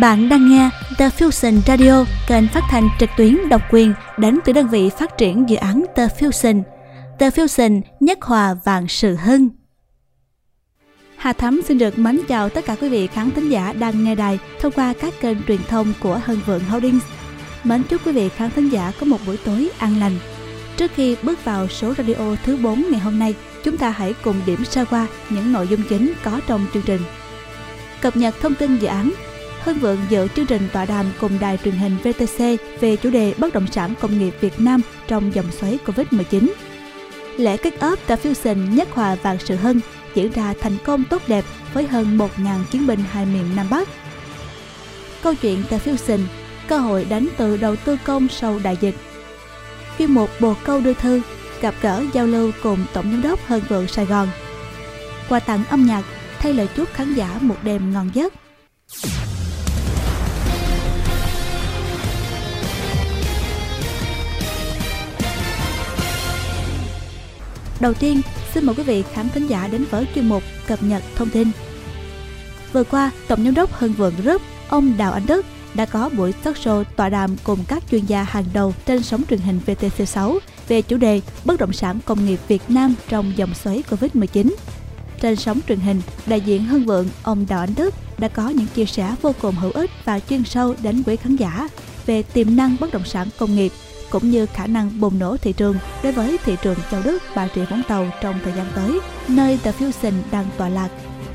[0.00, 4.52] Bạn đang nghe The Fusion Radio, kênh phát thanh trực tuyến độc quyền đến từ
[4.52, 6.62] đơn vị phát triển dự án The Fusion.
[7.18, 9.48] The Fusion nhất hòa vạn sự hưng.
[11.16, 14.14] Hà Thắm xin được mến chào tất cả quý vị khán thính giả đang nghe
[14.14, 17.04] đài thông qua các kênh truyền thông của Hân Vượng Holdings.
[17.64, 20.16] Mến chúc quý vị khán thính giả có một buổi tối an lành.
[20.76, 24.36] Trước khi bước vào số radio thứ 4 ngày hôm nay, chúng ta hãy cùng
[24.46, 27.00] điểm sơ qua những nội dung chính có trong chương trình.
[28.00, 29.12] Cập nhật thông tin dự án
[29.64, 32.44] Hưng Vượng dự chương trình tọa đàm cùng đài truyền hình VTC
[32.80, 36.48] về chủ đề bất động sản công nghiệp Việt Nam trong dòng xoáy Covid-19.
[37.36, 39.80] Lễ kết ấp The Fusion Nhất Hòa Vạn Sự Hân
[40.14, 41.44] diễn ra thành công tốt đẹp
[41.74, 43.88] với hơn 1.000 chiến binh hai miền Nam Bắc.
[45.22, 46.20] Câu chuyện The Fusion,
[46.68, 48.94] cơ hội đánh từ đầu tư công sau đại dịch.
[49.98, 51.20] Chuyên mục Bồ Câu Đưa Thư,
[51.60, 54.28] gặp gỡ giao lưu cùng Tổng Giám đốc Hân Vượng Sài Gòn.
[55.28, 56.02] Quà tặng âm nhạc
[56.38, 58.32] thay lời chúc khán giả một đêm ngon giấc.
[67.82, 68.20] Đầu tiên,
[68.54, 71.48] xin mời quý vị khán thính giả đến với chuyên mục cập nhật thông tin.
[72.72, 76.32] Vừa qua, Tổng giám đốc Hưng Vượng Group, ông Đào Anh Đức đã có buổi
[76.32, 80.38] talk show tọa đàm cùng các chuyên gia hàng đầu trên sóng truyền hình VTC6
[80.68, 84.54] về chủ đề bất động sản công nghiệp Việt Nam trong dòng xoáy Covid-19.
[85.20, 88.66] Trên sóng truyền hình, đại diện Hưng Vượng, ông Đào Anh Đức đã có những
[88.74, 91.68] chia sẻ vô cùng hữu ích và chuyên sâu đến quý khán giả
[92.06, 93.72] về tiềm năng bất động sản công nghiệp
[94.12, 97.48] cũng như khả năng bùng nổ thị trường đối với thị trường Châu Đức, Bà
[97.54, 100.88] Rịa Vũng Tàu trong thời gian tới, nơi The Fusion đang tọa lạc.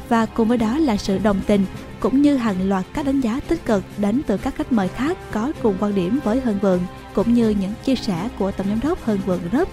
[0.10, 1.66] Và cùng với đó là sự đồng tình
[2.00, 5.18] cũng như hàng loạt các đánh giá tích cực đến từ các khách mời khác
[5.32, 6.80] có cùng quan điểm với Hân Vượng
[7.14, 9.70] cũng như những chia sẻ của Tổng giám đốc Hân Vượng Group.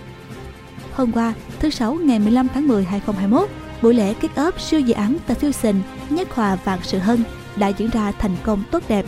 [0.92, 3.48] Hôm qua, thứ Sáu ngày 15 tháng 10 2021,
[3.82, 5.80] buổi lễ kick off siêu dự án The Fusion
[6.10, 7.24] Nhất Hòa Vạn Sự Hân
[7.56, 9.06] đã diễn ra thành công tốt đẹp.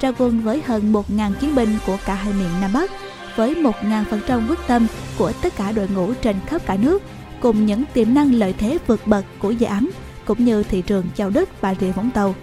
[0.00, 2.90] Ra quân với hơn 1.000 chiến binh của cả hai miền Nam Bắc
[3.36, 4.86] với 1.000% quyết tâm
[5.18, 7.02] của tất cả đội ngũ trên khắp cả nước
[7.40, 9.90] cùng những tiềm năng lợi thế vượt bậc của dự án
[10.24, 12.34] cũng như thị trường Châu Đức Bà Rịa Vũng Tàu.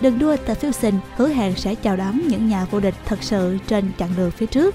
[0.00, 3.58] Đường đua The Fusion hứa hẹn sẽ chào đón những nhà vô địch thật sự
[3.66, 4.74] trên chặng đường phía trước.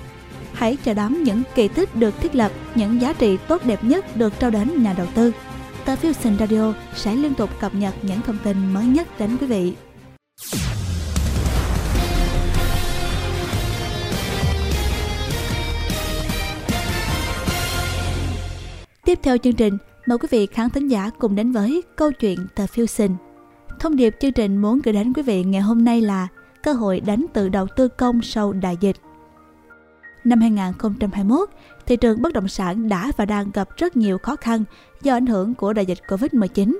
[0.53, 4.17] Hãy chào đón những kỳ tích được thiết lập, những giá trị tốt đẹp nhất
[4.17, 5.31] được trao đến nhà đầu tư.
[5.85, 9.47] The Fusion Radio sẽ liên tục cập nhật những thông tin mới nhất đến quý
[9.47, 9.73] vị.
[19.11, 22.37] Tiếp theo chương trình, mời quý vị khán thính giả cùng đến với câu chuyện
[22.55, 23.15] The Fusion.
[23.79, 26.27] Thông điệp chương trình muốn gửi đến quý vị ngày hôm nay là
[26.63, 28.95] cơ hội đánh từ đầu tư công sau đại dịch.
[30.23, 31.49] Năm 2021,
[31.85, 34.63] thị trường bất động sản đã và đang gặp rất nhiều khó khăn
[35.01, 36.77] do ảnh hưởng của đại dịch Covid-19.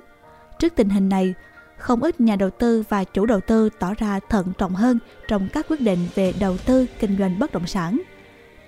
[0.59, 1.33] Trước tình hình này,
[1.77, 5.47] không ít nhà đầu tư và chủ đầu tư tỏ ra thận trọng hơn trong
[5.53, 8.01] các quyết định về đầu tư kinh doanh bất động sản.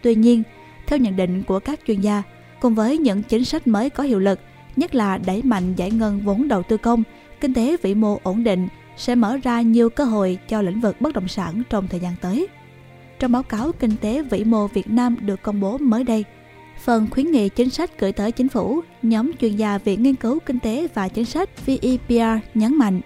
[0.02, 0.44] Tuy nhiên,
[0.88, 2.24] theo nhận định của các chuyên gia,
[2.64, 4.40] cùng với những chính sách mới có hiệu lực,
[4.76, 7.04] nhất là đẩy mạnh giải ngân vốn đầu tư công,
[7.42, 11.02] kinh tế vĩ mô ổn định sẽ mở ra nhiều cơ hội cho lĩnh vực
[11.02, 12.48] bất động sản trong thời gian tới.
[13.20, 16.24] Trong báo cáo Kinh tế vĩ mô Việt Nam được công bố mới đây,
[16.84, 20.40] phần khuyến nghị chính sách gửi tới chính phủ, nhóm chuyên gia Viện Nghiên cứu
[20.40, 23.02] Kinh tế và Chính sách VEPR nhấn mạnh,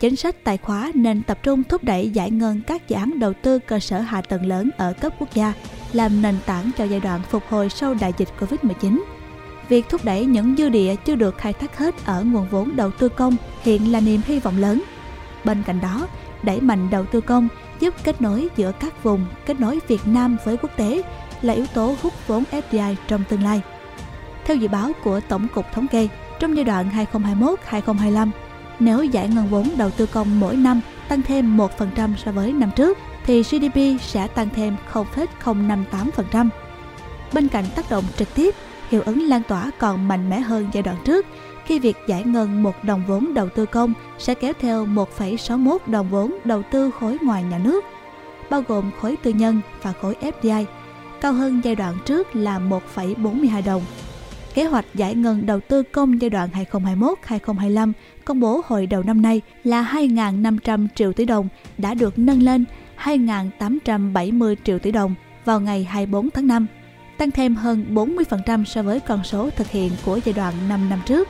[0.00, 3.32] chính sách tài khóa nên tập trung thúc đẩy giải ngân các dự án đầu
[3.42, 5.52] tư cơ sở hạ tầng lớn ở cấp quốc gia,
[5.94, 9.02] làm nền tảng cho giai đoạn phục hồi sau đại dịch Covid-19.
[9.68, 12.90] Việc thúc đẩy những dư địa chưa được khai thác hết ở nguồn vốn đầu
[12.90, 14.82] tư công hiện là niềm hy vọng lớn.
[15.44, 16.06] Bên cạnh đó,
[16.42, 17.48] đẩy mạnh đầu tư công
[17.80, 21.02] giúp kết nối giữa các vùng, kết nối Việt Nam với quốc tế
[21.42, 23.60] là yếu tố hút vốn FDI trong tương lai.
[24.44, 26.08] Theo dự báo của Tổng cục Thống kê,
[26.40, 28.30] trong giai đoạn 2021-2025,
[28.80, 31.68] nếu giải ngân vốn đầu tư công mỗi năm tăng thêm 1%
[32.24, 36.48] so với năm trước, thì GDP sẽ tăng thêm 0,058%.
[37.32, 38.54] Bên cạnh tác động trực tiếp,
[38.90, 41.26] hiệu ứng lan tỏa còn mạnh mẽ hơn giai đoạn trước
[41.64, 46.08] khi việc giải ngân một đồng vốn đầu tư công sẽ kéo theo 1,61 đồng
[46.08, 47.84] vốn đầu tư khối ngoài nhà nước,
[48.50, 50.64] bao gồm khối tư nhân và khối FDI,
[51.20, 52.60] cao hơn giai đoạn trước là
[52.94, 53.82] 1,42 đồng.
[54.54, 57.92] Kế hoạch giải ngân đầu tư công giai đoạn 2021-2025
[58.24, 61.48] công bố hồi đầu năm nay là 2.500 triệu tỷ đồng
[61.78, 62.64] đã được nâng lên
[63.04, 65.14] 2.870 triệu tỷ đồng
[65.44, 66.66] vào ngày 24 tháng 5,
[67.18, 71.00] tăng thêm hơn 40% so với con số thực hiện của giai đoạn 5 năm
[71.06, 71.28] trước.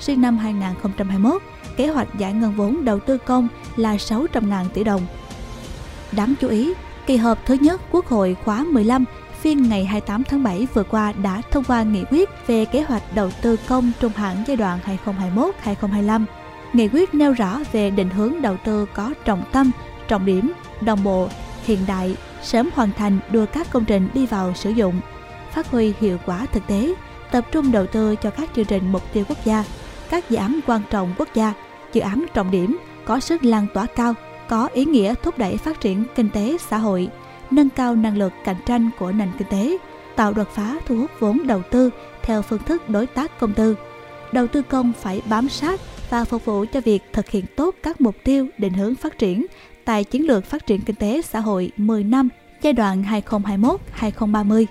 [0.00, 1.42] Riêng năm 2021,
[1.76, 5.02] kế hoạch giải ngân vốn đầu tư công là 600.000 tỷ đồng.
[6.12, 6.72] Đáng chú ý,
[7.06, 9.04] kỳ họp thứ nhất Quốc hội khóa 15
[9.40, 13.02] phiên ngày 28 tháng 7 vừa qua đã thông qua nghị quyết về kế hoạch
[13.14, 14.78] đầu tư công trung hạn giai đoạn
[15.64, 16.24] 2021-2025.
[16.72, 19.70] Nghị quyết nêu rõ về định hướng đầu tư có trọng tâm
[20.10, 21.28] trọng điểm, đồng bộ,
[21.64, 25.00] hiện đại, sớm hoàn thành đưa các công trình đi vào sử dụng,
[25.50, 26.94] phát huy hiệu quả thực tế,
[27.30, 29.64] tập trung đầu tư cho các chương trình mục tiêu quốc gia,
[30.10, 31.54] các dự án quan trọng quốc gia,
[31.92, 34.14] dự án trọng điểm có sức lan tỏa cao,
[34.48, 37.08] có ý nghĩa thúc đẩy phát triển kinh tế xã hội,
[37.50, 39.76] nâng cao năng lực cạnh tranh của nền kinh tế,
[40.16, 41.90] tạo đột phá thu hút vốn đầu tư
[42.22, 43.76] theo phương thức đối tác công tư.
[44.32, 45.80] Đầu tư công phải bám sát
[46.10, 49.46] và phục vụ cho việc thực hiện tốt các mục tiêu định hướng phát triển
[49.84, 52.28] tại chiến lược phát triển kinh tế xã hội 10 năm
[52.62, 54.66] giai đoạn 2021-2030.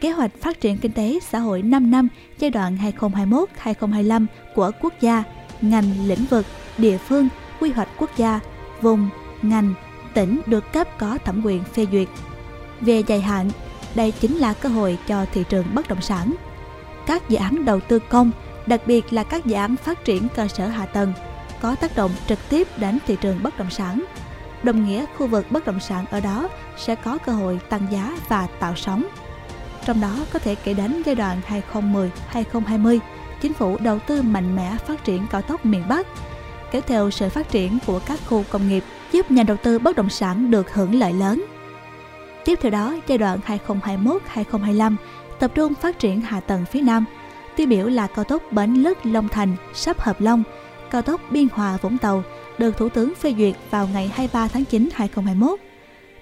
[0.00, 2.08] Kế hoạch phát triển kinh tế xã hội 5 năm
[2.38, 5.24] giai đoạn 2021-2025 của quốc gia,
[5.60, 6.46] ngành, lĩnh vực,
[6.78, 7.28] địa phương,
[7.60, 8.40] quy hoạch quốc gia,
[8.80, 9.08] vùng,
[9.42, 9.74] ngành,
[10.14, 12.08] tỉnh được cấp có thẩm quyền phê duyệt.
[12.80, 13.50] Về dài hạn,
[13.94, 16.34] đây chính là cơ hội cho thị trường bất động sản.
[17.06, 18.30] Các dự án đầu tư công,
[18.66, 21.12] đặc biệt là các dự án phát triển cơ sở hạ tầng,
[21.62, 24.04] có tác động trực tiếp đến thị trường bất động sản.
[24.62, 28.16] Đồng nghĩa khu vực bất động sản ở đó sẽ có cơ hội tăng giá
[28.28, 29.04] và tạo sóng.
[29.84, 31.40] Trong đó có thể kể đến giai đoạn
[31.72, 32.98] 2010-2020,
[33.40, 36.06] chính phủ đầu tư mạnh mẽ phát triển cao tốc miền Bắc,
[36.70, 39.96] kéo theo sự phát triển của các khu công nghiệp giúp nhà đầu tư bất
[39.96, 41.44] động sản được hưởng lợi lớn.
[42.44, 44.96] Tiếp theo đó, giai đoạn 2021-2025
[45.38, 47.04] tập trung phát triển hạ tầng phía Nam,
[47.56, 50.42] tiêu biểu là cao tốc Bến Lức Long Thành sắp Hợp Long,
[50.92, 52.22] cao tốc Biên Hòa Vũng Tàu
[52.58, 55.60] được Thủ tướng phê duyệt vào ngày 23 tháng 9 2021.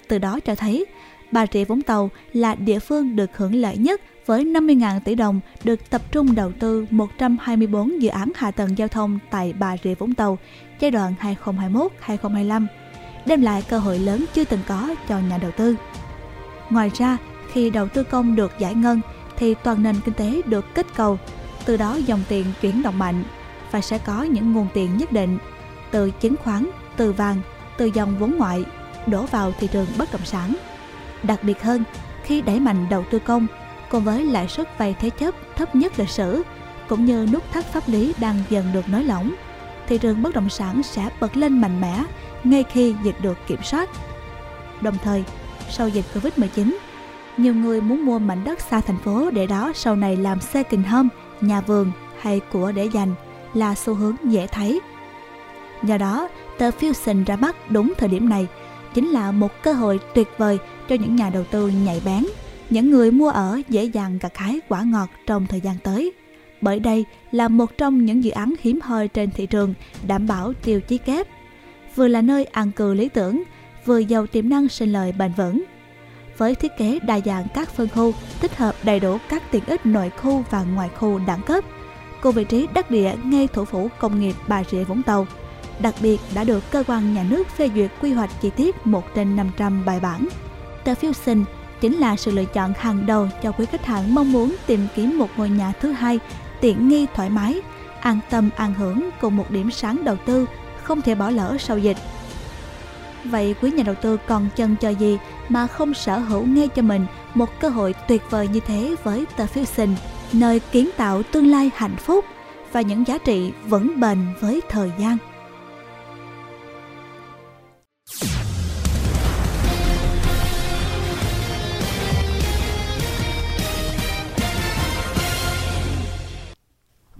[0.08, 0.87] Từ đó cho thấy,
[1.32, 5.40] Bà Rịa Vũng Tàu là địa phương được hưởng lợi nhất với 50.000 tỷ đồng
[5.64, 9.94] được tập trung đầu tư 124 dự án hạ tầng giao thông tại Bà Rịa
[9.94, 10.38] Vũng Tàu
[10.81, 11.14] giai đoạn
[12.06, 12.66] 2021-2025,
[13.26, 15.76] đem lại cơ hội lớn chưa từng có cho nhà đầu tư.
[16.70, 17.16] Ngoài ra,
[17.52, 19.00] khi đầu tư công được giải ngân
[19.37, 21.19] thì toàn nền kinh tế được kích cầu,
[21.64, 23.25] từ đó dòng tiền chuyển động mạnh
[23.70, 25.38] và sẽ có những nguồn tiền nhất định
[25.90, 27.40] từ chứng khoán, từ vàng,
[27.76, 28.64] từ dòng vốn ngoại
[29.06, 30.55] đổ vào thị trường bất động sản.
[31.22, 31.84] Đặc biệt hơn,
[32.25, 33.46] khi đẩy mạnh đầu tư công
[33.90, 36.43] cùng với lãi suất vay thế chấp thấp nhất lịch sử
[36.88, 39.34] cũng như nút thắt pháp lý đang dần được nới lỏng,
[39.87, 42.05] thị trường bất động sản sẽ bật lên mạnh mẽ
[42.44, 43.90] ngay khi dịch được kiểm soát.
[44.81, 45.25] Đồng thời,
[45.70, 46.76] sau dịch Covid-19,
[47.37, 50.62] nhiều người muốn mua mảnh đất xa thành phố để đó sau này làm xe
[50.62, 51.08] kình hâm,
[51.40, 53.14] nhà vườn hay của để dành
[53.55, 54.81] là xu hướng dễ thấy.
[55.82, 58.47] Do đó, tờ Fusion ra mắt đúng thời điểm này
[58.94, 60.58] chính là một cơ hội tuyệt vời
[60.88, 62.25] cho những nhà đầu tư nhạy bén,
[62.70, 66.12] những người mua ở dễ dàng gặt hái quả ngọt trong thời gian tới.
[66.61, 69.75] Bởi đây là một trong những dự án hiếm hoi trên thị trường
[70.06, 71.29] đảm bảo tiêu chí kép,
[71.94, 73.43] vừa là nơi an cư lý tưởng,
[73.85, 75.64] vừa giàu tiềm năng sinh lời bền vững.
[76.38, 79.87] Với thiết kế đa dạng các phân khu, tích hợp đầy đủ các tiện ích
[79.87, 81.64] nội khu và ngoài khu đẳng cấp,
[82.22, 85.26] cô vị trí đắc địa ngay thủ phủ công nghiệp Bà Rịa Vũng Tàu–
[85.82, 89.14] đặc biệt đã được cơ quan nhà nước phê duyệt quy hoạch chi tiết 1
[89.14, 90.28] trên 500 bài bản.
[90.84, 91.44] The Fusion
[91.81, 95.19] chính là sự lựa chọn hàng đầu cho quý khách hàng mong muốn tìm kiếm
[95.19, 96.19] một ngôi nhà thứ hai
[96.61, 97.61] tiện nghi thoải mái,
[98.00, 100.46] an tâm an hưởng cùng một điểm sáng đầu tư
[100.82, 101.96] không thể bỏ lỡ sau dịch.
[103.25, 105.19] Vậy quý nhà đầu tư còn chân chờ gì
[105.49, 109.25] mà không sở hữu ngay cho mình một cơ hội tuyệt vời như thế với
[109.37, 109.94] The Fusion,
[110.32, 112.24] nơi kiến tạo tương lai hạnh phúc
[112.72, 115.16] và những giá trị vững bền với thời gian.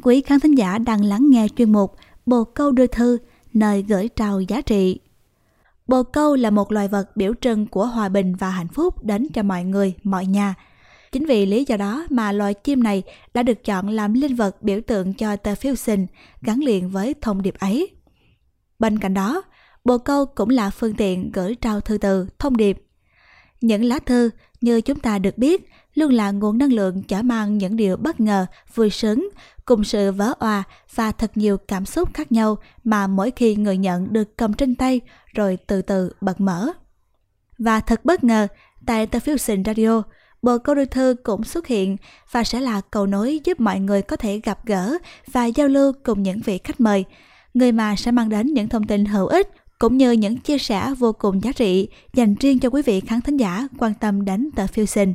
[0.03, 3.19] Quý khán thính giả đang lắng nghe chuyên mục Bồ câu đưa thư,
[3.53, 5.01] nơi gửi trao giá trị.
[5.87, 9.29] Bồ câu là một loài vật biểu trưng của hòa bình và hạnh phúc đến
[9.35, 10.55] cho mọi người, mọi nhà.
[11.13, 13.03] Chính vì lý do đó mà loài chim này
[13.35, 16.07] đã được chọn làm linh vật biểu tượng cho tờ Fusion
[16.43, 17.91] gắn liền với thông điệp ấy.
[18.79, 19.43] Bên cạnh đó,
[19.85, 22.83] bồ câu cũng là phương tiện gửi trao thư từ, thông điệp.
[23.61, 27.59] Những lá thư, như chúng ta được biết, luôn là nguồn năng lượng chở mang
[27.59, 29.29] những điều bất ngờ, vui sướng,
[29.65, 30.63] cùng sự vỡ òa
[30.95, 34.75] và thật nhiều cảm xúc khác nhau mà mỗi khi người nhận được cầm trên
[34.75, 35.01] tay
[35.35, 36.69] rồi từ từ bật mở.
[37.59, 38.47] Và thật bất ngờ,
[38.87, 40.03] tại The Fusion Radio,
[40.43, 41.97] bộ câu đưa thư cũng xuất hiện
[42.31, 44.99] và sẽ là cầu nối giúp mọi người có thể gặp gỡ
[45.33, 47.05] và giao lưu cùng những vị khách mời,
[47.55, 50.95] người mà sẽ mang đến những thông tin hữu ích cũng như những chia sẻ
[50.99, 54.51] vô cùng giá trị dành riêng cho quý vị khán thính giả quan tâm đến
[54.51, 55.15] tờ Fusion.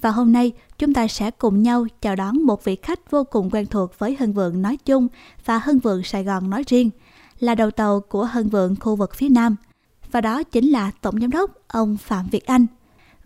[0.00, 3.50] Và hôm nay, chúng ta sẽ cùng nhau chào đón một vị khách vô cùng
[3.50, 5.08] quen thuộc với Hân Vượng nói chung
[5.44, 6.90] và Hân Vượng Sài Gòn nói riêng,
[7.38, 9.56] là đầu tàu của Hân Vượng khu vực phía Nam.
[10.10, 12.66] Và đó chính là Tổng Giám đốc ông Phạm Việt Anh.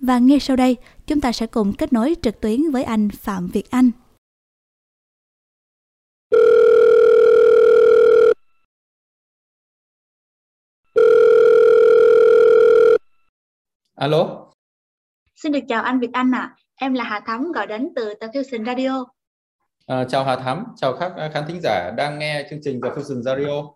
[0.01, 0.77] Và ngay sau đây,
[1.07, 3.91] chúng ta sẽ cùng kết nối trực tuyến với anh Phạm Việt Anh.
[13.95, 14.47] Alo.
[15.35, 16.41] Xin được chào anh Việt Anh ạ.
[16.41, 16.57] À.
[16.77, 19.05] Em là Hà Thắm gọi đến từ The Fusion Radio.
[19.87, 23.23] À, chào Hà Thắm, chào các khán thính giả đang nghe chương trình The Fusion
[23.23, 23.76] Radio.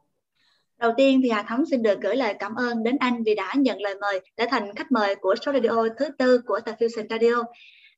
[0.81, 3.53] Đầu tiên thì Hà Thắm xin được gửi lời cảm ơn đến anh vì đã
[3.57, 7.07] nhận lời mời để thành khách mời của số radio thứ tư của The Fusion
[7.11, 7.43] Radio.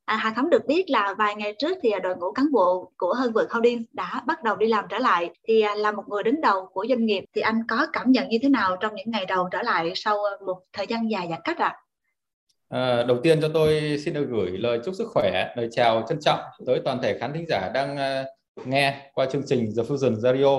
[0.04, 3.14] À, Hà Thắm được biết là vài ngày trước thì đội ngũ cán bộ của
[3.14, 5.30] Hơn Vượt Holdings đã bắt đầu đi làm trở lại.
[5.48, 8.28] Thì à, là một người đứng đầu của doanh nghiệp thì anh có cảm nhận
[8.28, 11.26] như thế nào trong những ngày đầu trở lại sau à, một thời gian dài
[11.30, 11.76] giãn cách ạ?
[12.68, 12.78] À?
[12.78, 16.20] À, đầu tiên cho tôi xin được gửi lời chúc sức khỏe, lời chào trân
[16.20, 20.14] trọng tới toàn thể khán thính giả đang uh, nghe qua chương trình The Fusion
[20.14, 20.58] Radio.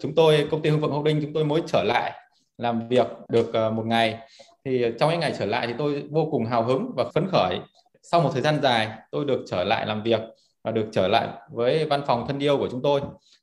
[0.00, 2.12] Chúng tôi, công ty Hưng Vượng Holding, chúng tôi mới trở lại
[2.58, 4.18] làm việc được ờ, một ngày.
[4.64, 7.58] Thì trong những ngày trở lại thì tôi vô cùng hào hứng và phấn khởi.
[8.02, 10.20] Sau một thời gian dài, tôi được trở lại làm việc
[10.64, 13.00] và được trở lại với văn phòng thân yêu của chúng tôi.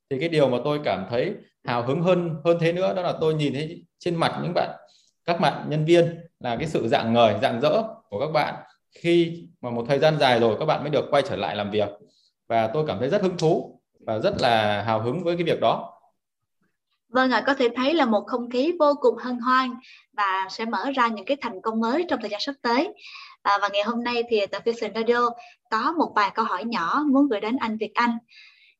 [0.09, 3.13] Thì cái điều mà tôi cảm thấy hào hứng hơn hơn thế nữa đó là
[3.21, 4.69] tôi nhìn thấy trên mặt những bạn,
[5.25, 8.55] các bạn nhân viên là cái sự dạng ngời dạng dỡ của các bạn
[8.99, 11.71] khi mà một thời gian dài rồi, các bạn mới được quay trở lại làm
[11.71, 11.89] việc
[12.49, 15.59] và tôi cảm thấy rất hứng thú và rất là hào hứng với cái việc
[15.61, 16.00] đó
[17.11, 19.69] Vâng ạ, à, có thể thấy là một không khí vô cùng hân hoan
[20.17, 22.93] và sẽ mở ra những cái thành công mới trong thời gian sắp tới.
[23.41, 25.29] À, và ngày hôm nay thì tại Vision Radio
[25.69, 28.17] có một vài câu hỏi nhỏ muốn gửi đến anh Việt Anh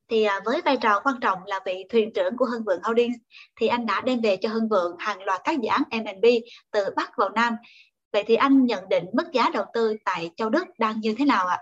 [0.10, 3.18] thì à, với vai trò quan trọng là vị thuyền trưởng của Hưng Vượng Holdings
[3.60, 6.26] thì anh đã đem về cho Hưng Vượng hàng loạt các dự án M&B
[6.72, 7.56] từ Bắc vào Nam.
[8.14, 11.26] Vậy thì anh nhận định mức giá đầu tư tại Châu Đức đang như thế
[11.26, 11.58] nào ạ?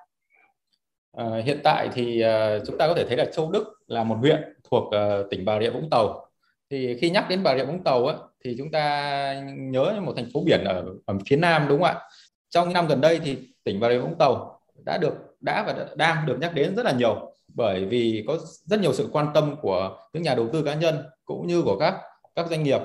[1.18, 4.16] À, hiện tại thì uh, chúng ta có thể thấy là Châu Đức là một
[4.20, 6.29] huyện thuộc uh, tỉnh Bà Rịa Vũng Tàu.
[6.72, 10.30] Thì khi nhắc đến Bà Rịa Vũng Tàu á, thì chúng ta nhớ một thành
[10.34, 12.02] phố biển ở, ở phía Nam đúng không ạ?
[12.50, 15.86] Trong những năm gần đây thì tỉnh Bà Rịa Vũng Tàu đã được đã và
[15.96, 19.56] đang được nhắc đến rất là nhiều bởi vì có rất nhiều sự quan tâm
[19.62, 21.96] của những nhà đầu tư cá nhân cũng như của các
[22.36, 22.82] các doanh nghiệp.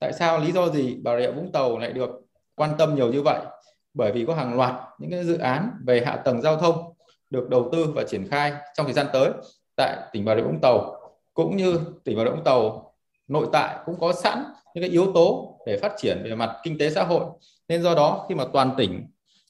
[0.00, 2.10] Tại sao lý do gì Bà Rịa Vũng Tàu lại được
[2.54, 3.40] quan tâm nhiều như vậy?
[3.94, 6.92] Bởi vì có hàng loạt những cái dự án về hạ tầng giao thông
[7.30, 9.30] được đầu tư và triển khai trong thời gian tới
[9.76, 10.96] tại tỉnh Bà Rịa Vũng Tàu
[11.34, 12.92] cũng như tỉnh Bà Rịa Vũng Tàu
[13.28, 16.78] nội tại cũng có sẵn những cái yếu tố để phát triển về mặt kinh
[16.78, 17.24] tế xã hội
[17.68, 19.06] nên do đó khi mà toàn tỉnh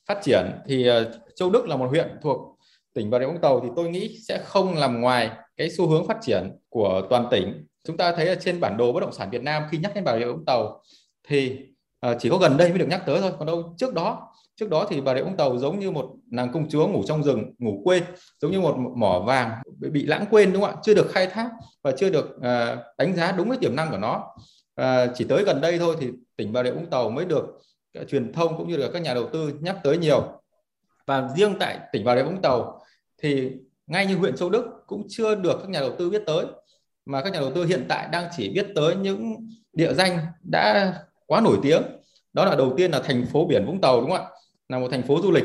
[0.09, 2.57] phát triển thì ờ, Châu Đức là một huyện thuộc
[2.95, 6.07] tỉnh Bà Rịa Vũng Tàu thì tôi nghĩ sẽ không nằm ngoài cái xu hướng
[6.07, 7.67] phát triển của toàn tỉnh.
[7.85, 10.05] Chúng ta thấy là trên bản đồ bất động sản Việt Nam khi nhắc đến
[10.05, 10.83] Bà Rịa Vũng Tàu
[11.29, 11.59] thì
[12.01, 13.33] ờ, chỉ có gần đây mới được nhắc tới thôi.
[13.39, 16.53] Còn đâu trước đó trước đó thì Bà Rịa Vũng Tàu giống như một nàng
[16.53, 18.03] công chúa ngủ trong rừng ngủ quên
[18.41, 20.81] giống như một mỏ vàng bị lãng quên đúng không ạ?
[20.83, 21.51] Chưa được khai thác
[21.83, 24.25] và chưa được uh, đánh giá đúng cái tiềm năng của nó.
[24.81, 27.45] Uh, chỉ tới gần đây thôi thì tỉnh Bà Rịa Vũng Tàu mới được
[28.01, 30.23] uh, truyền thông cũng như là các nhà đầu tư nhắc tới nhiều.
[31.07, 32.81] Và riêng tại tỉnh Bà Rịa Vũng Tàu
[33.23, 33.51] thì
[33.87, 36.47] ngay như huyện Châu Đức cũng chưa được các nhà đầu tư biết tới
[37.07, 39.37] mà các nhà đầu tư hiện tại đang chỉ biết tới những
[39.73, 40.95] địa danh đã
[41.27, 41.83] quá nổi tiếng.
[42.33, 44.31] Đó là đầu tiên là thành phố biển Vũng Tàu đúng không ạ?
[44.69, 45.45] Là một thành phố du lịch.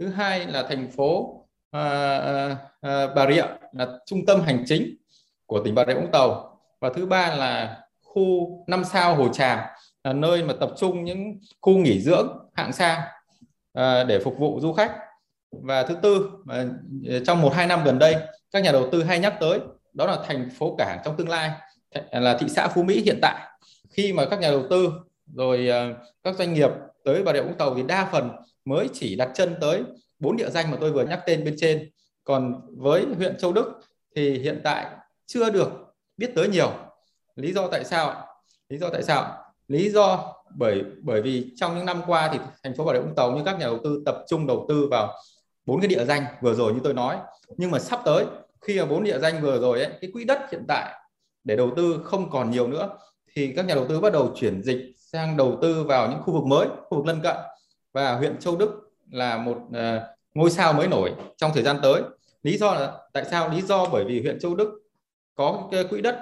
[0.00, 4.96] Thứ hai là thành phố à, à, à, Bà Rịa là trung tâm hành chính
[5.46, 6.60] của tỉnh Bà Rịa Vũng Tàu.
[6.80, 9.58] Và thứ ba là khu năm sao Hồ Tràm
[10.04, 13.00] là nơi mà tập trung những khu nghỉ dưỡng hạng sang
[13.72, 14.92] à, để phục vụ du khách.
[15.62, 16.64] Và thứ tư mà
[17.26, 18.16] trong một hai năm gần đây
[18.50, 19.60] các nhà đầu tư hay nhắc tới
[19.92, 21.50] đó là thành phố cảng trong tương lai
[22.10, 23.46] là thị xã Phú Mỹ hiện tại.
[23.90, 24.92] Khi mà các nhà đầu tư
[25.34, 26.70] rồi à, các doanh nghiệp
[27.04, 28.30] tới Bà Rịa Vũng Tàu thì đa phần
[28.68, 29.82] mới chỉ đặt chân tới
[30.18, 31.90] bốn địa danh mà tôi vừa nhắc tên bên trên.
[32.24, 33.80] Còn với huyện Châu Đức
[34.16, 34.86] thì hiện tại
[35.26, 35.70] chưa được
[36.16, 36.72] biết tới nhiều.
[37.36, 38.26] Lý do tại sao
[38.68, 42.76] lý do tại sao lý do bởi bởi vì trong những năm qua thì thành
[42.76, 45.14] phố Bà Rịa Vũng Tàu như các nhà đầu tư tập trung đầu tư vào
[45.66, 47.16] bốn cái địa danh vừa rồi như tôi nói.
[47.56, 48.24] Nhưng mà sắp tới
[48.60, 50.94] khi mà bốn địa danh vừa rồi ấy, cái quỹ đất hiện tại
[51.44, 52.88] để đầu tư không còn nhiều nữa
[53.34, 56.32] thì các nhà đầu tư bắt đầu chuyển dịch sang đầu tư vào những khu
[56.32, 57.36] vực mới khu vực lân cận
[57.98, 60.02] và huyện Châu Đức là một uh,
[60.34, 62.02] ngôi sao mới nổi trong thời gian tới
[62.42, 64.82] lý do là tại sao lý do bởi vì huyện Châu Đức
[65.34, 66.18] có cái quỹ đất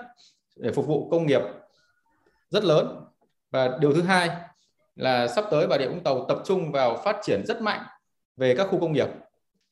[0.57, 1.41] để phục vụ công nghiệp
[2.51, 3.05] rất lớn
[3.51, 4.31] và điều thứ hai
[4.95, 7.81] là sắp tới Bà Rịa Vũng Tàu tập trung vào phát triển rất mạnh
[8.37, 9.09] về các khu công nghiệp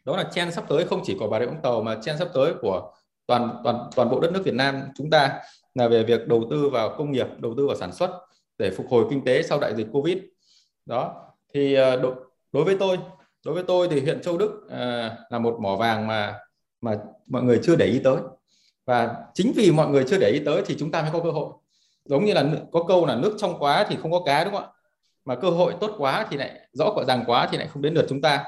[0.04, 2.28] đó là chen sắp tới không chỉ của Bà Rịa Vũng Tàu mà chen sắp
[2.34, 2.92] tới của
[3.26, 5.40] toàn toàn toàn bộ đất nước Việt Nam chúng ta
[5.74, 8.10] là về việc đầu tư vào công nghiệp, đầu tư vào sản xuất
[8.58, 10.18] để phục hồi kinh tế sau đại dịch Covid.
[10.86, 11.33] Đó.
[11.54, 12.14] Thì ờ, đối,
[12.52, 12.98] đối với tôi,
[13.44, 16.38] đối với tôi thì huyện Châu Đức à, là một mỏ vàng mà
[16.80, 16.96] mà
[17.28, 18.16] mọi người chưa để ý tới.
[18.86, 21.30] Và chính vì mọi người chưa để ý tới thì chúng ta mới có cơ
[21.30, 21.52] hội.
[22.04, 24.62] Giống như là có câu là nước trong quá thì không có cá đúng không
[24.62, 24.68] ạ?
[25.24, 27.94] Mà cơ hội tốt quá thì lại rõ quả ràng quá thì lại không đến
[27.94, 28.44] lượt chúng ta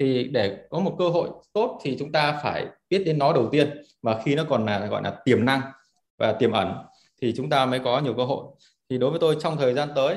[0.00, 3.48] thì để có một cơ hội tốt thì chúng ta phải biết đến nó đầu
[3.52, 5.60] tiên và khi nó còn là gọi là tiềm năng
[6.18, 6.74] và tiềm ẩn
[7.22, 8.44] thì chúng ta mới có nhiều cơ hội
[8.90, 10.16] thì đối với tôi trong thời gian tới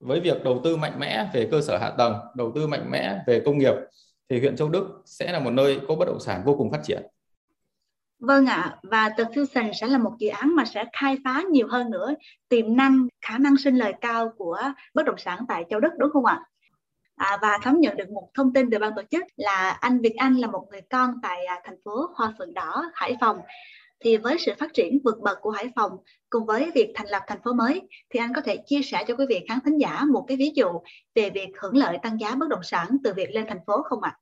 [0.00, 3.18] với việc đầu tư mạnh mẽ về cơ sở hạ tầng, đầu tư mạnh mẽ
[3.26, 3.74] về công nghiệp
[4.28, 6.80] thì huyện Châu Đức sẽ là một nơi có bất động sản vô cùng phát
[6.84, 7.02] triển.
[8.18, 11.68] Vâng ạ, và The Fusion sẽ là một dự án mà sẽ khai phá nhiều
[11.68, 12.14] hơn nữa
[12.48, 14.58] tiềm năng, khả năng sinh lời cao của
[14.94, 16.40] bất động sản tại Châu Đức đúng không ạ?
[17.16, 20.14] À, và thấm nhận được một thông tin từ ban tổ chức là anh Việt
[20.16, 23.40] Anh là một người con tại à, thành phố Hoa Phượng Đỏ, Hải Phòng.
[24.00, 25.92] Thì với sự phát triển vượt bậc của Hải Phòng
[26.30, 29.14] cùng với việc thành lập thành phố mới thì anh có thể chia sẻ cho
[29.14, 30.66] quý vị khán thính giả một cái ví dụ
[31.14, 34.02] về việc hưởng lợi tăng giá bất động sản từ việc lên thành phố không
[34.02, 34.18] ạ?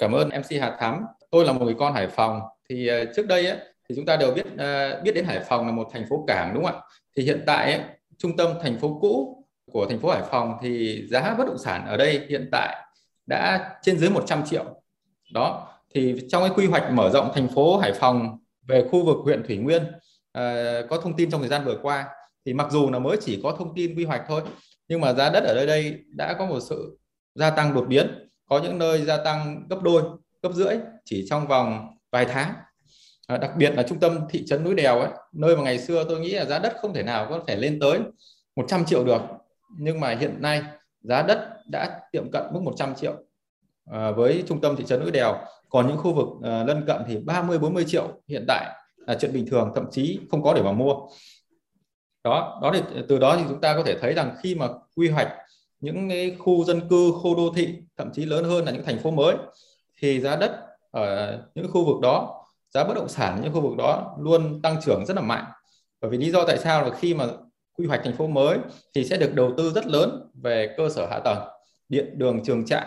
[0.00, 1.04] Cảm ơn MC Hà Thắm.
[1.30, 4.16] Tôi là một người con Hải Phòng thì ờ, trước đây ấy, thì chúng ta
[4.16, 6.82] đều biết ờ, biết đến Hải Phòng là một thành phố cảng đúng không ạ?
[7.16, 7.82] Thì hiện tại ấy,
[8.18, 11.86] trung tâm thành phố cũ của thành phố Hải Phòng thì giá bất động sản
[11.86, 12.76] ở đây hiện tại
[13.26, 14.64] đã trên dưới 100 triệu.
[15.32, 19.16] Đó, thì trong cái quy hoạch mở rộng thành phố Hải Phòng về khu vực
[19.24, 22.06] huyện Thủy Nguyên uh, có thông tin trong thời gian vừa qua.
[22.46, 24.42] Thì mặc dù là mới chỉ có thông tin quy hoạch thôi
[24.88, 26.98] nhưng mà giá đất ở đây đây đã có một sự
[27.34, 28.28] gia tăng đột biến.
[28.48, 30.02] Có những nơi gia tăng gấp đôi
[30.42, 32.54] gấp rưỡi chỉ trong vòng vài tháng.
[33.26, 36.04] À, đặc biệt là trung tâm thị trấn núi đèo ấy nơi mà ngày xưa
[36.08, 38.00] tôi nghĩ là giá đất không thể nào có thể lên tới
[38.56, 39.20] 100 triệu được.
[39.78, 40.62] Nhưng mà hiện nay
[41.00, 43.14] giá đất đã tiệm cận mức 100 triệu
[43.92, 47.02] à, với trung tâm thị trấn núi đèo còn những khu vực uh, lân cận
[47.08, 50.62] thì 30 40 triệu hiện tại là chuyện bình thường thậm chí không có để
[50.62, 50.94] mà mua.
[52.24, 55.08] Đó đó thì từ đó thì chúng ta có thể thấy rằng khi mà quy
[55.08, 55.28] hoạch
[55.80, 58.98] những cái khu dân cư khu đô thị thậm chí lớn hơn là những thành
[58.98, 59.36] phố mới
[60.00, 62.44] thì giá đất ở những khu vực đó
[62.74, 65.44] giá bất động sản những khu vực đó luôn tăng trưởng rất là mạnh.
[66.00, 67.26] Bởi vì lý do tại sao là khi mà
[67.78, 68.58] quy hoạch thành phố mới
[68.94, 71.38] thì sẽ được đầu tư rất lớn về cơ sở hạ tầng
[71.88, 72.86] điện đường trường trạm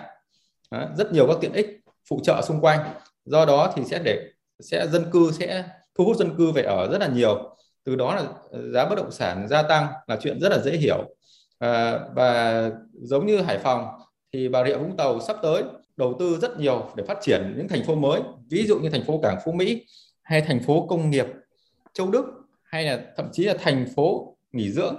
[0.97, 1.78] rất nhiều các tiện ích
[2.09, 2.93] phụ trợ xung quanh.
[3.25, 5.63] Do đó thì sẽ để sẽ dân cư sẽ
[5.97, 7.55] thu hút dân cư về ở rất là nhiều.
[7.83, 10.71] Từ đó là ờ, giá bất động sản gia tăng là chuyện rất là dễ
[10.71, 11.15] hiểu.
[11.59, 13.87] À, và giống như Hải Phòng
[14.33, 15.63] thì Bà Rịa Vũng Tàu sắp tới
[15.97, 19.03] đầu tư rất nhiều để phát triển những thành phố mới ví dụ như thành
[19.03, 19.85] phố Cảng Phú Mỹ
[20.21, 21.25] hay thành phố công nghiệp
[21.93, 22.25] Châu Đức
[22.63, 24.95] hay là thậm chí là thành phố nghỉ dưỡng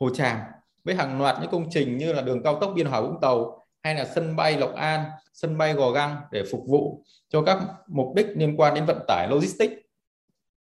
[0.00, 0.38] Hồ Tràm
[0.84, 3.64] với hàng loạt những công trình như là đường cao tốc Biên Hòa Vũng Tàu
[3.82, 7.58] hay là sân bay Lộc An, sân bay Gò Găng để phục vụ cho các
[7.88, 9.74] mục đích liên quan đến vận tải logistics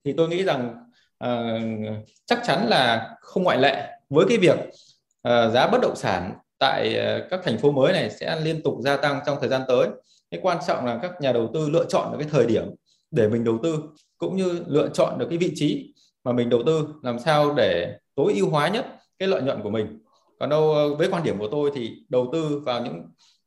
[0.04, 0.74] thì tôi nghĩ rằng
[1.24, 4.58] uh, chắc chắn là không ngoại lệ với cái việc
[5.28, 8.74] uh, giá bất động sản tại uh, các thành phố mới này sẽ liên tục
[8.80, 9.88] gia tăng trong thời gian tới.
[10.30, 12.64] Cái quan trọng là các nhà đầu tư lựa chọn được cái thời điểm
[13.10, 13.78] để mình đầu tư
[14.18, 17.98] cũng như lựa chọn được cái vị trí mà mình đầu tư làm sao để
[18.14, 18.86] tối ưu hóa nhất
[19.18, 19.98] cái lợi nhuận của mình.
[20.38, 23.02] Còn đâu với quan điểm của tôi thì đầu tư vào những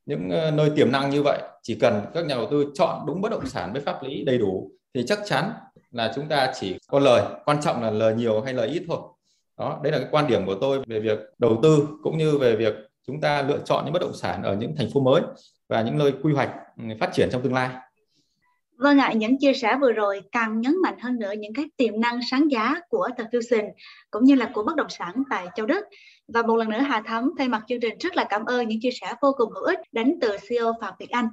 [0.08, 3.20] những ờ, nơi tiềm năng như vậy chỉ cần các nhà đầu tư chọn đúng
[3.20, 5.50] bất động sản với pháp lý đầy đủ thì chắc chắn
[5.90, 8.98] là chúng ta chỉ có lời quan trọng là lời nhiều hay lời ít thôi
[9.58, 12.56] đó đấy là cái quan điểm của tôi về việc đầu tư cũng như về
[12.56, 12.74] việc
[13.06, 15.22] chúng ta lựa chọn những bất động sản ở những thành phố mới
[15.68, 17.70] và những nơi quy hoạch ừ, phát triển trong tương lai
[18.78, 22.00] Vâng ạ, những chia sẻ vừa rồi càng nhấn mạnh hơn nữa những cái tiềm
[22.00, 23.70] năng sáng giá của The Fusion
[24.10, 25.84] cũng như là của bất động sản tại Châu Đức.
[26.34, 28.78] Và một lần nữa Hà Thắm thay mặt chương trình rất là cảm ơn những
[28.82, 31.28] chia sẻ vô cùng hữu ích đến từ CEO Phạm Việt Anh.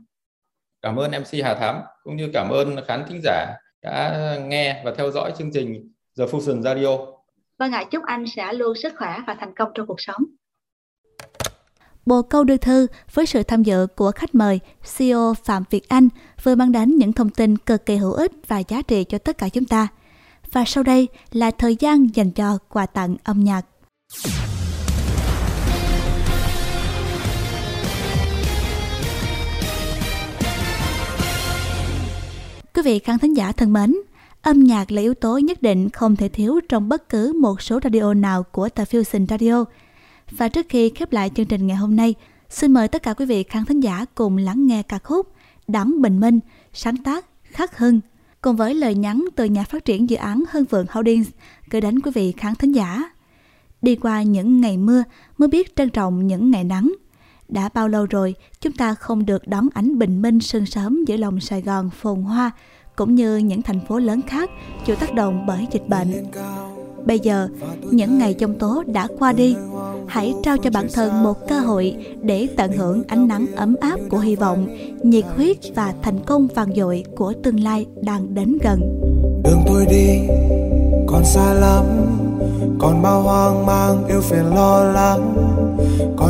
[0.81, 4.93] Cảm ơn MC Hà Thắm cũng như cảm ơn khán thính giả đã nghe và
[4.97, 6.97] theo dõi chương trình The Fusion Radio.
[7.60, 10.23] Vâng ạ, chúc anh sẽ luôn sức khỏe và thành công trong cuộc sống.
[12.05, 14.60] Bộ câu đưa thư với sự tham dự của khách mời
[14.97, 16.10] CEO Phạm Việt Anh
[16.43, 19.38] vừa mang đến những thông tin cực kỳ hữu ích và giá trị cho tất
[19.38, 19.88] cả chúng ta.
[20.51, 23.62] Và sau đây là thời gian dành cho quà tặng âm nhạc.
[32.75, 33.95] Quý vị khán thính giả thân mến,
[34.41, 37.79] âm nhạc là yếu tố nhất định không thể thiếu trong bất cứ một số
[37.83, 39.65] radio nào của The Fusion Radio.
[40.31, 42.15] Và trước khi khép lại chương trình ngày hôm nay,
[42.49, 45.31] xin mời tất cả quý vị khán thính giả cùng lắng nghe ca khúc
[45.67, 46.39] Đắm Bình Minh,
[46.73, 47.99] sáng tác Khắc Hưng,
[48.41, 51.29] cùng với lời nhắn từ nhà phát triển dự án Hưng Vượng Holdings
[51.69, 53.03] gửi đến quý vị khán thính giả.
[53.81, 55.03] Đi qua những ngày mưa
[55.38, 56.93] mới biết trân trọng những ngày nắng.
[57.47, 61.17] Đã bao lâu rồi chúng ta không được đón ánh bình minh sương sớm giữa
[61.17, 62.51] lòng Sài Gòn phồn hoa
[62.95, 64.49] cũng như những thành phố lớn khác
[64.86, 66.25] chịu tác động bởi dịch bệnh.
[67.05, 67.47] Bây giờ,
[67.91, 69.55] những ngày trong tố đã qua đi,
[70.08, 73.99] hãy trao cho bản thân một cơ hội để tận hưởng ánh nắng ấm áp
[74.10, 74.67] của hy vọng,
[75.03, 78.79] nhiệt huyết và thành công vàng dội của tương lai đang đến gần.
[79.43, 80.19] Đường tôi đi
[81.08, 81.86] còn xa lắm,
[82.79, 85.36] còn bao hoang mang yêu phiền lo lắng,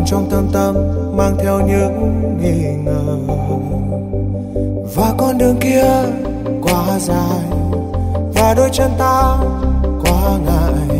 [0.06, 0.76] trong thâm tâm
[1.18, 3.18] mang theo những nghi ngờ.
[4.96, 5.86] Và con đường kia
[6.62, 7.44] quá dài,
[8.36, 9.38] và đôi chân ta
[10.04, 11.00] quá ngại.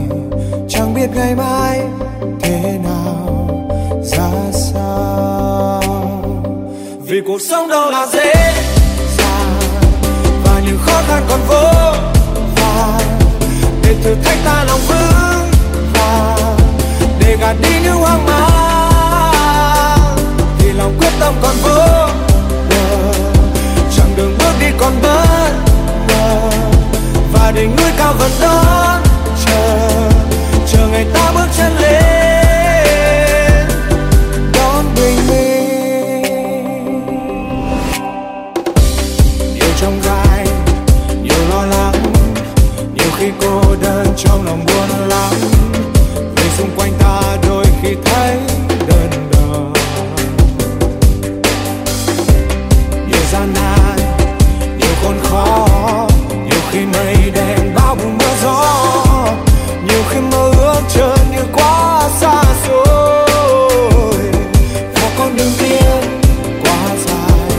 [0.70, 1.82] Chẳng biết ngày mai
[2.42, 3.50] thế nào,
[4.04, 5.82] ra sao.
[7.00, 8.34] Vì cuộc sống đâu là dễ
[9.18, 9.60] dàng,
[10.46, 12.15] và những khó khăn còn vô
[57.98, 58.64] đen mưa gió.
[59.88, 64.18] Nhiều khi mơ ước chờ như quá xa xôi.
[64.94, 66.22] Và con đường tiên
[66.64, 67.50] quá dài,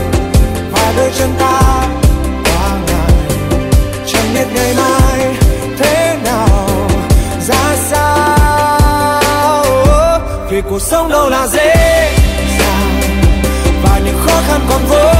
[0.71, 1.61] và đôi chân ta
[2.43, 3.11] quá ngại
[4.07, 5.35] chẳng biết ngày mai
[5.77, 6.69] thế nào,
[7.47, 9.63] ra sao.
[10.49, 11.75] Vì cuộc sống đâu là dễ
[12.59, 13.01] dàng,
[13.83, 15.11] và những khó khăn còn vô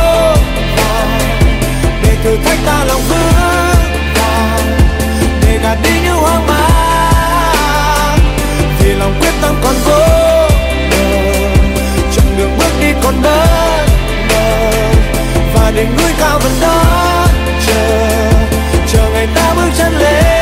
[0.77, 1.19] vàn.
[2.03, 3.16] Để thử thách ta lòng vững
[15.77, 17.27] đỉnh núi cao vẫn đó
[17.67, 18.07] chờ.
[18.87, 20.36] Chờ ngày ta bước chân lên.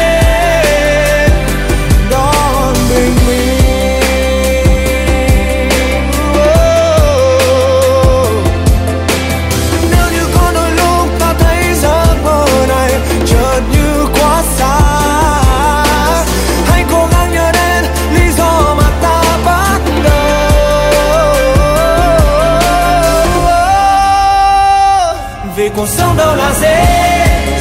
[25.75, 26.85] Cuộc sống đâu là dễ.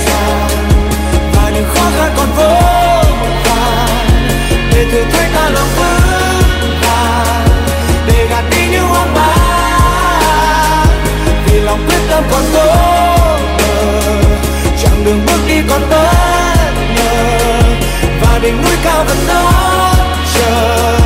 [0.07, 0.49] Dàng
[1.35, 2.55] và những khó khăn còn vô
[3.45, 4.09] vàn
[4.73, 7.49] để thử thách ta lòng vững vàng.
[8.07, 10.87] Để gạt đi những hoang mang.
[11.47, 12.67] Vì lòng quyết tâm còn cố
[13.59, 13.73] bờ.
[14.83, 16.13] Chặng đường bước đi còn bất
[16.97, 17.63] ngờ.
[18.21, 19.53] Và đỉnh núi cao vẫn đó
[20.35, 20.99] chờ.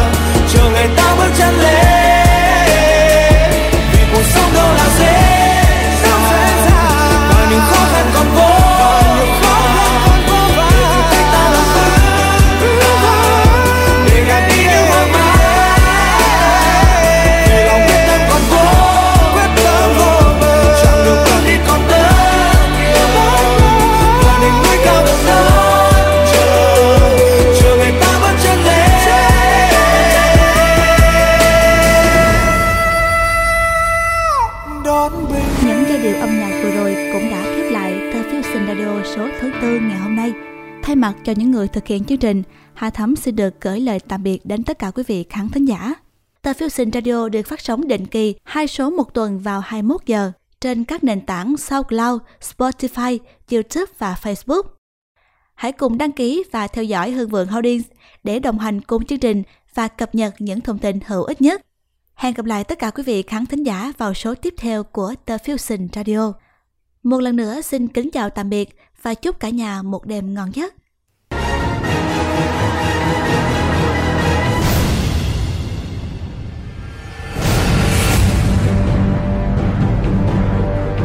[0.52, 1.87] Chờ ngày ta bước chân lên.
[40.88, 42.42] Thay mặt cho những người thực hiện chương trình,
[42.74, 45.68] Hà Thắm xin được gửi lời tạm biệt đến tất cả quý vị khán thính
[45.68, 45.94] giả.
[46.42, 50.00] Tờ Phiêu Sinh Radio được phát sóng định kỳ hai số một tuần vào 21
[50.06, 53.18] giờ trên các nền tảng SoundCloud, Spotify,
[53.50, 54.62] YouTube và Facebook.
[55.54, 57.86] Hãy cùng đăng ký và theo dõi Hương Vượng Holdings
[58.24, 59.42] để đồng hành cùng chương trình
[59.74, 61.60] và cập nhật những thông tin hữu ích nhất.
[62.14, 65.14] Hẹn gặp lại tất cả quý vị khán thính giả vào số tiếp theo của
[65.26, 66.32] The Fusion Radio.
[67.02, 68.68] Một lần nữa xin kính chào tạm biệt
[69.02, 70.74] và chúc cả nhà một đêm ngon giấc.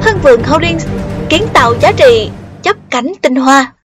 [0.01, 0.87] Hưng Vượng Holdings
[1.29, 2.29] kiến tạo giá trị,
[2.63, 3.73] chấp cánh tinh hoa